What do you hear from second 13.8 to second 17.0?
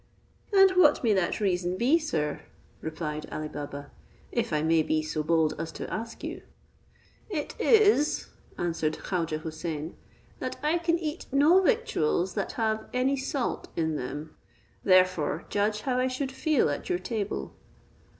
them; therefore judge how I should feel at your